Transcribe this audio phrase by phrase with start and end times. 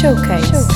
[0.00, 0.66] Showcase.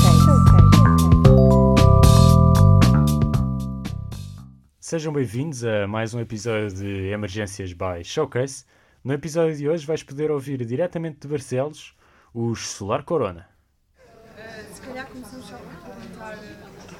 [4.79, 8.65] Sejam bem-vindos a mais um episódio de Emergências by Showcase.
[9.03, 11.95] No episódio de hoje vais poder ouvir diretamente de Barcelos
[12.35, 13.49] os Solar Corona.
[13.97, 16.37] Uh, se calhar começamos só por perguntar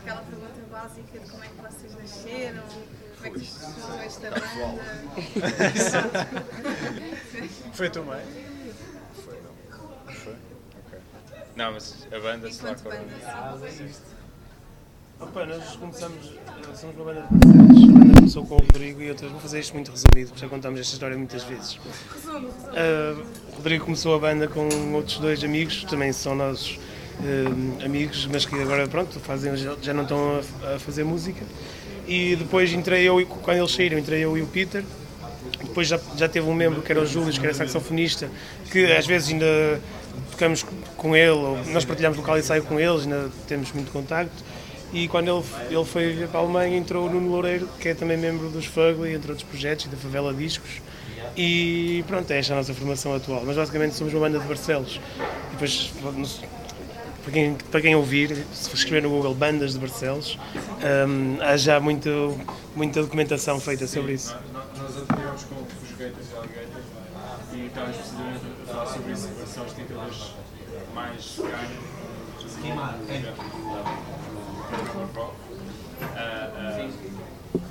[0.01, 2.63] aquela pergunta básica de como é que vocês nasceram,
[3.17, 4.83] como é que formou esta banda.
[7.71, 8.21] Foi também?
[9.13, 9.44] Foi.
[11.55, 13.03] Não, mas a banda Solar Enquanto Corona.
[13.53, 13.89] banda, sim.
[15.19, 16.33] Opa, nós começamos,
[16.75, 17.83] somos uma banda de parceiros.
[17.89, 19.31] A banda começou com o Rodrigo e outras.
[19.31, 21.79] Vou fazer isto muito resumido, porque já contamos esta história muitas vezes.
[22.13, 22.73] Resumo, resumo.
[22.75, 23.23] Ah,
[23.53, 26.77] o Rodrigo começou a banda com outros dois amigos, também são nossos
[27.23, 31.41] eh, amigos, mas que agora, pronto, fazem, já, já não estão a, a fazer música.
[32.05, 34.83] E depois entrei eu, e- quando eles saíram, entrei eu e o Peter.
[35.63, 38.29] Depois já, já teve um membro que era o Júlio, que era saxofonista,
[38.69, 39.79] que às vezes ainda
[40.35, 40.65] tocamos
[40.97, 44.43] com ele, ou nós partilhamos local e ensaio com eles, ainda temos muito contacto.
[44.93, 48.17] E quando ele, ele foi para a Alemanha, entrou o Nuno Loureiro, que é também
[48.17, 50.81] membro dos Fugly, entre outros projetos, e da Favela Discos.
[51.35, 53.43] E pronto, é esta a nossa formação atual.
[53.45, 55.01] Mas basicamente somos uma banda de Barcelos.
[55.17, 55.91] E depois,
[57.23, 60.37] para quem, para quem ouvir, se escrever no Google Bandas de Barcelos,
[61.07, 62.37] hum, há já muito,
[62.75, 64.35] muita documentação feita sobre isso.
[64.77, 66.81] Nós apoiamos com os Gators e Alligator
[67.53, 69.29] e estávamos precisamente a falar sobre isso.
[69.69, 70.33] que tem cada vez
[70.93, 71.79] mais ganho.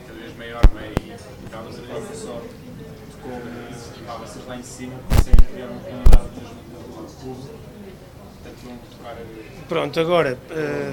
[0.06, 0.94] Cada vez maior, não é?
[1.02, 1.12] E
[1.44, 6.54] estávamos a falar só de como vocês lá em cima conseguem criar uma comunidade mesmo
[6.54, 6.84] do
[7.20, 7.54] público.
[9.68, 10.92] Pronto, agora, eh,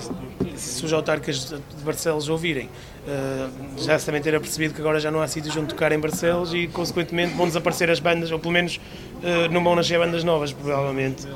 [0.56, 2.70] se os autarcas de Barcelos ouvirem,
[3.08, 6.00] eh, já se devem ter apercebido que agora já não há sítios onde tocar em
[6.00, 8.80] Barcelos e, consequentemente, vão desaparecer as bandas, ou pelo menos
[9.24, 11.28] eh, não vão nascer bandas novas, provavelmente.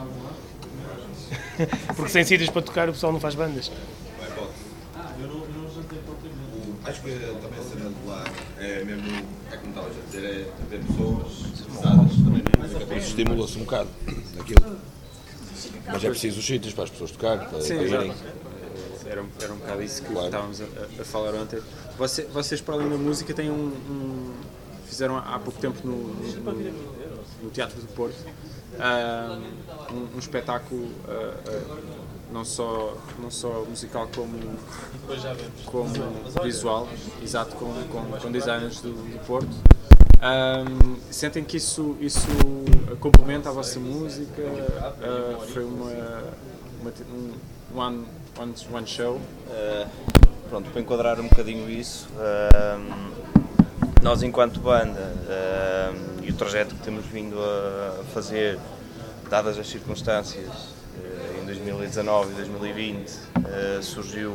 [1.95, 3.71] Porque sem sítios para tocar o pessoal não faz bandas.
[6.85, 8.23] Acho que também a cena de lá
[8.59, 12.11] é mesmo, é como estavas a dizer, é ter pessoas pesadas
[12.79, 13.89] também estimula-se um bocado
[14.37, 14.77] daquilo.
[15.87, 18.13] Mas é preciso os sítios para as pessoas tocar, para, para irem.
[19.07, 20.25] Era um, era um bocado isso que Claro.
[20.27, 20.65] estávamos a,
[21.01, 21.59] a- falar ontem.
[21.97, 24.33] Você- vocês, para além da música, têm um, um-
[24.87, 26.73] fizeram há pouco tempo no, no-
[27.43, 28.15] no Teatro do Porto
[28.79, 29.39] ah,
[29.91, 31.77] um, um espetáculo ah, ah,
[32.31, 34.37] não, só, não só musical como,
[35.65, 35.89] como
[36.43, 36.87] visual,
[37.23, 39.47] exato, com, com, com designers do, do Porto.
[40.25, 42.25] Ahm, sentem que isso, isso
[42.99, 44.41] complementa a vossa música?
[44.81, 45.91] Ah, foi uma,
[46.81, 48.05] uma um one,
[48.35, 49.17] one, one show?
[49.17, 49.87] Uh,
[50.49, 53.11] pronto, para enquadrar um bocadinho isso, um,
[54.01, 55.13] nós enquanto banda
[55.93, 58.57] um, e o trajeto que temos vindo a fazer,
[59.29, 64.33] dadas as circunstâncias, uh, em 2019 e 2020 uh, surgiu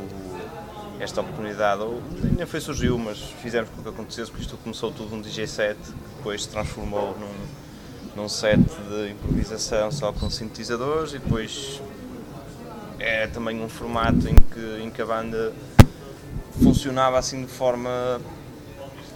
[1.00, 2.03] esta oportunidade, ou
[2.37, 5.78] nem foi surgiu, mas fizemos com que acontecesse, porque isto começou tudo num DJ set,
[5.78, 11.81] que depois se transformou num, num set de improvisação só com sintetizadores e depois
[12.99, 15.55] é também um formato em que, em que a banda
[16.62, 18.21] funcionava assim de forma,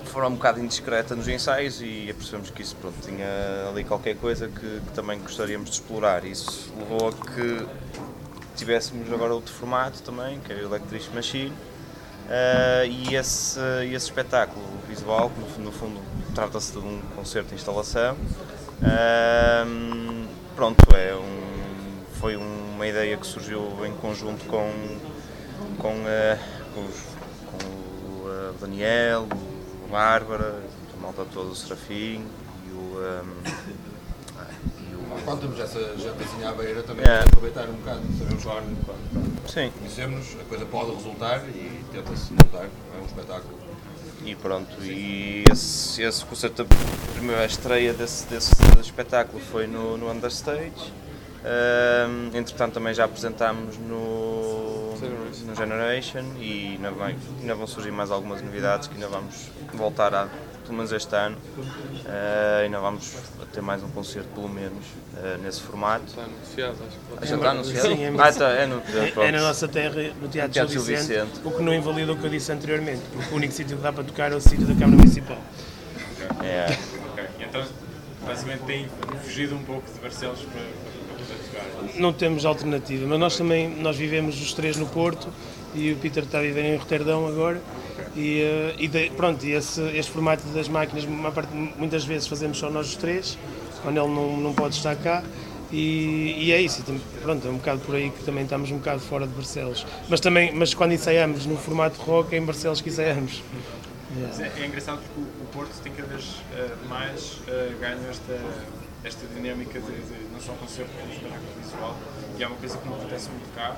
[0.06, 4.49] forma um bocado indiscreta nos ensaios e percebemos que isso pronto, tinha ali qualquer coisa
[4.49, 6.25] que, que também gostaríamos de explorar.
[6.25, 7.67] Isso levou a que
[8.56, 11.53] tivéssemos agora outro formato também, que é o Electric Machine.
[12.29, 16.01] Ah, e esse, esse espetáculo visual, que no, no fundo
[16.35, 18.17] trata-se de um concerto de instalação,
[18.83, 19.65] ah,
[20.57, 24.71] pronto, é um, foi uma ideia que surgiu em conjunto com,
[25.79, 26.39] com, ah,
[26.75, 27.05] com, os-
[27.51, 29.29] com o ah, Daniel,
[29.85, 30.61] o Bárbara,
[30.97, 32.25] a malta toda, o Serafim
[32.67, 32.97] e o.
[33.01, 33.25] ah,
[34.67, 34.74] e o
[35.25, 37.20] Quando temos essa jantazinha à beira, também É.
[37.20, 43.02] aproveitar um bocado, sabemos quando sim, conhecemos, a coisa pode resultar e tenta-se montar, é
[43.02, 43.58] um espetáculo.
[44.25, 50.10] E pronto, e esse, esse concerto, a primeira estreia desse, desse espetáculo foi no, no
[50.10, 50.92] Understage.
[51.44, 54.94] Ahm, entretanto, também já apresentámos no,
[55.46, 59.34] no Generation e ainda, vai- ainda vão surgir mais algumas novidades que ainda vamos
[59.75, 60.28] voltar a,
[60.64, 61.37] pelo menos este ano.
[62.06, 63.12] Ah, ainda vamos
[63.52, 64.84] ter mais um concerto, pelo menos,
[65.16, 66.05] ah, nesse formato.
[66.06, 67.88] Está anunciado, acho que Já está anunciado?
[67.88, 70.82] Sim, é ah, está, é no, É, é na nossa terra, no Teatro, Teatro Gil
[70.82, 71.40] Vicente, Vicente.
[71.44, 73.93] o que não invalida o que eu disse anteriormente, porque o único sítio que dá
[73.93, 75.38] para tocar é o sítio da Câmara Municipal.
[76.43, 76.67] É.
[77.12, 77.64] Ok, Então,
[78.26, 78.88] basicamente, tem
[79.22, 80.94] fugido um pouco de Barcelos para.
[81.96, 85.29] Não temos alternativa, mas nós também nós vivemos os três no Porto
[85.75, 87.61] e o Peter está a viver em Roterdão agora.
[88.17, 92.26] E, eh, e de- pronto, e esse, este formato das máquinas, uma parte- muitas vezes
[92.26, 93.38] fazemos só nós os três,
[93.82, 95.23] quando ele não, não pode estar cá.
[95.73, 98.79] E, e é isso, e pronto, é um bocado por aí que também estamos um
[98.79, 99.85] bocado fora de Barcelos.
[100.08, 103.43] Mas também, mas quando ensaiamos no formato rock, é em Barcelos que ensaiamos.
[104.38, 108.38] É, é engraçado porque o, Porto tem cada vez eh, mais eh, ganho esta,
[109.05, 111.97] esta dinâmica de, de não só concerto, mas espetáculo visual,
[112.39, 113.77] e é uma coisa que não acontece muito cá,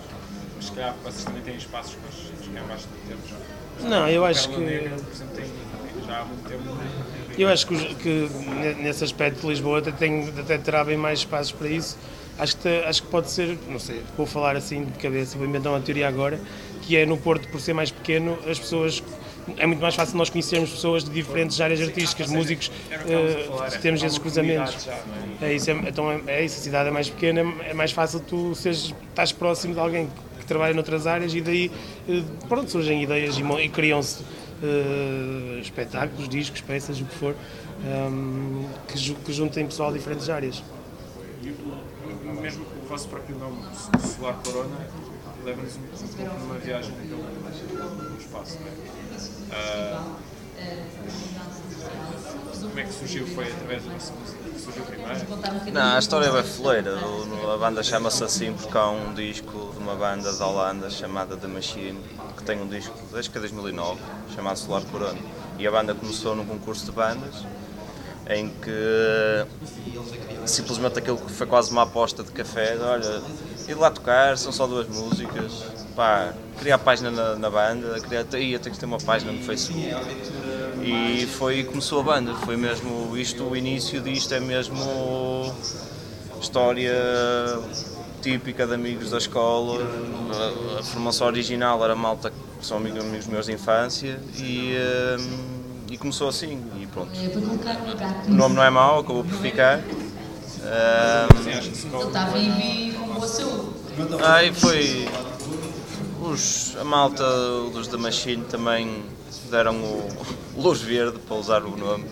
[0.54, 3.88] mas se calhar vocês também têm espaços, que há bastante tempo já.
[3.88, 6.62] Não, eu acho que- Negra, por exemplo, tem, tem já há muito tempo.
[7.36, 8.30] Eu acho que,
[8.80, 11.98] nesse aspecto Lisboa até, tem, até terá bem mais espaços para isso.
[12.38, 15.72] Acho que, acho que pode ser, não sei, vou falar assim de cabeça, vou inventar
[15.72, 16.38] uma teoria agora,
[16.82, 19.02] que é no Porto, por ser mais pequeno, as pessoas.
[19.56, 23.78] É muito mais fácil nós conhecermos pessoas de diferentes áreas artísticas, músicos, que a eh,
[23.80, 24.88] temos esses cruzamentos.
[25.40, 25.54] é?
[25.54, 28.54] Isso, é, então é, é isso, a cidade é mais pequena, é mais fácil tu
[28.54, 30.08] seres, estás próximo de alguém
[30.40, 31.70] que trabalha noutras áreas e daí
[32.08, 34.24] eh, pronto, surgem ideias e, e criam-se
[34.62, 37.34] eh, espetáculos, discos, peças, o que for,
[37.84, 40.62] ehm, que, que juntem pessoal de diferentes áreas.
[41.42, 41.54] E
[42.40, 43.58] mesmo o vosso próprio nome,
[44.00, 44.76] Solar Corona,
[45.44, 48.58] leva-nos um, um pouco numa viagem pelo, espaço.
[48.60, 49.05] Não é?
[49.52, 50.16] Ah,
[52.76, 53.26] como é que surgiu?
[53.28, 55.72] Foi através da vossa música que surgiu primeiro?
[55.72, 56.98] Não, a história é bem foleira.
[57.54, 61.46] A banda chama-se assim porque há um disco de uma banda da Holanda chamada The
[61.46, 61.98] Machine,
[62.36, 63.98] que tem um disco desde que é 2009,
[64.34, 65.18] chamado Solar Corona.
[65.58, 67.34] E a banda começou num concurso de bandas,
[68.28, 69.46] em que
[70.46, 73.22] simplesmente aquilo que foi quase uma aposta de café, de, olha,
[73.68, 75.64] ir lá tocar, são só duas músicas,
[75.94, 79.96] pá, criar página na, na banda, criar, ia ter que ter uma página no Facebook.
[80.82, 85.52] E foi começou a banda, foi mesmo isto, o início disto é mesmo
[86.40, 86.94] história
[88.22, 89.82] típica de amigos da escola.
[90.32, 94.74] A, a formação original era malta que são amigos, amigos meus de infância e,
[95.18, 97.10] hum, e começou assim e pronto.
[98.28, 99.78] O nome não é mau, acabou por ficar.
[99.78, 99.86] Ele
[102.06, 103.70] estava aí com boa saúde.
[104.24, 105.08] Aí foi.
[106.22, 107.24] Os, a malta
[107.72, 109.04] dos da Machine também
[109.50, 110.08] deram o
[110.60, 112.04] luz verde para usar o nome.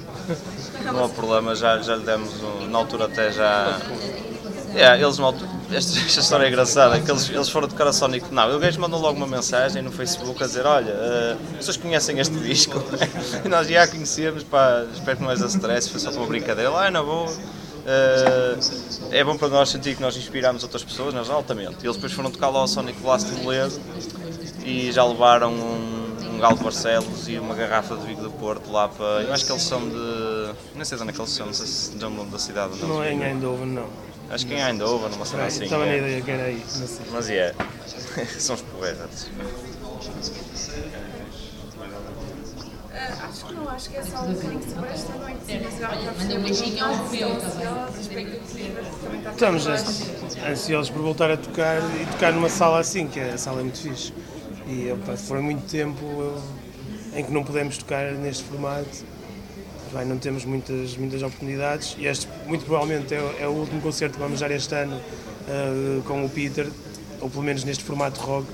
[0.85, 3.81] Não há problema, já, já lhe demos um, na altura até já.
[4.75, 7.93] É, eles na altura- esta, esta história é engraçada, que eles, eles foram tocar a
[7.93, 8.55] Sonic Now.
[8.55, 12.35] O gajo mandou logo uma mensagem no Facebook a dizer, olha, eh, vocês conhecem este
[12.39, 12.83] disco?
[13.45, 16.71] e nós já conhecemos, pá, espero que não haja stress, foi só uma brincadeira.
[16.71, 17.33] Ah, na boa.
[17.87, 18.57] Eh,
[19.11, 21.77] é bom para nós sentir que nós inspiramos outras pessoas, nós altamente.
[21.83, 23.79] E eles depois foram tocar lá ao Sonic Blast de Moledo
[24.65, 28.71] e já levaram um, um galo de Barcelos e uma garrafa de vinho do Porto
[28.73, 29.23] lá para.
[29.23, 29.95] Eu acho que eles são de.
[30.75, 32.73] Não sei de onde é que eles são, não sei se de onde da cidade.
[32.83, 33.89] ou Não é em Eindhoven, não.
[34.31, 35.65] Acho que em Eindhoven, numa cena assim.
[35.65, 35.99] Estava na é.
[35.99, 37.13] ideia que era aí, não.
[37.13, 37.55] Mas é.
[38.39, 39.29] São os poetas.
[42.93, 46.39] Ah, acho que não, acho que é só um bocadinho de se jogar para Mandei
[46.39, 48.01] um beijinho ao meu também.
[48.01, 50.51] expectativas, também está Estamos bem.
[50.53, 53.79] ansiosos por voltar a tocar e tocar numa sala assim, que a sala é muito
[53.79, 54.13] fixe.
[54.67, 56.41] E opa, foi muito tempo
[57.15, 59.05] em que não pudemos tocar neste formato.
[59.93, 63.81] Vai, não temos muitas, muitas oportunidades e este muito provavelmente é, o- é o último
[63.81, 65.01] concerto que vamos dar este ano
[65.49, 66.69] eh, com o Peter,
[67.21, 68.47] ou pelo menos neste formato rock.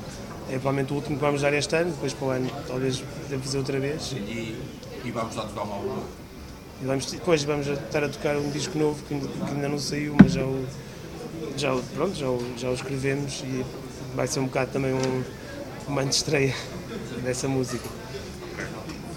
[0.48, 3.46] É provavelmente o último que vamos dar este ano, depois para o ano talvez podemos
[3.46, 4.12] fazer outra vez.
[4.12, 4.58] E,
[5.04, 6.02] e vamos lá tocar uma aula.
[6.82, 9.78] E vamos, depois vamos estar a tocar um disco novo que ainda, que ainda não
[9.78, 10.66] saiu, mas já o,
[11.56, 13.64] já, pronto, já, o, já o escrevemos e
[14.14, 15.22] vai ser um bocado também um,
[15.88, 16.54] uma antestreia
[17.22, 17.88] dessa música.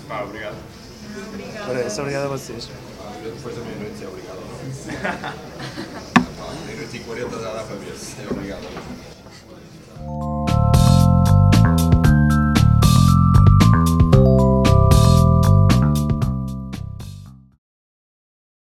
[0.08, 0.56] Pá, obrigado.
[1.72, 2.67] Essa, obrigado a vocês.
[3.24, 4.43] Depois da meia-noite, é obrigado.
[6.65, 7.96] Meia-noite e 40 já dá para ver.
[8.20, 8.67] É obrigado.